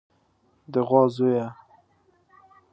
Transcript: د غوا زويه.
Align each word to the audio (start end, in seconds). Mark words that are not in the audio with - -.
د 0.71 0.73
غوا 0.87 1.03
زويه. 1.15 1.47